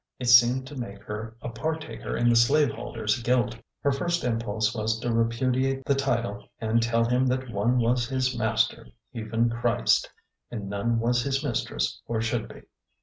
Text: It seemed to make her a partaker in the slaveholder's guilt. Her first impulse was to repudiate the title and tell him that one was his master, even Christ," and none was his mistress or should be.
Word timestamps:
It 0.17 0.29
seemed 0.29 0.65
to 0.65 0.75
make 0.75 1.03
her 1.03 1.35
a 1.43 1.49
partaker 1.49 2.17
in 2.17 2.27
the 2.27 2.35
slaveholder's 2.35 3.21
guilt. 3.21 3.55
Her 3.83 3.91
first 3.91 4.23
impulse 4.23 4.73
was 4.73 4.99
to 5.01 5.13
repudiate 5.13 5.85
the 5.85 5.93
title 5.93 6.49
and 6.59 6.81
tell 6.81 7.05
him 7.05 7.27
that 7.27 7.51
one 7.51 7.77
was 7.77 8.09
his 8.09 8.35
master, 8.35 8.87
even 9.13 9.51
Christ," 9.51 10.09
and 10.49 10.67
none 10.67 10.99
was 10.99 11.21
his 11.21 11.43
mistress 11.43 12.01
or 12.07 12.19
should 12.19 12.47
be. 12.47 12.63